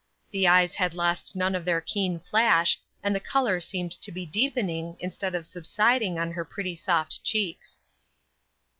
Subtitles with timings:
[0.31, 4.25] The eyes had lost none of their keen flash, and the color seemed to be
[4.25, 7.81] deepening, instead of subsiding on her pretty soft cheeks.